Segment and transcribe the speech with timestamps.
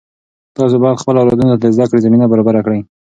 [0.57, 2.79] تاسې باید خپلو اولادونو ته د زده کړې زمینه برابره کړئ.